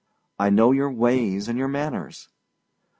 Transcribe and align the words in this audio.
I 0.39 0.49
know 0.49 0.71
your 0.71 0.89
ways 0.89 1.47
and 1.47 1.59
your 1.59 1.67
manners! 1.67 2.27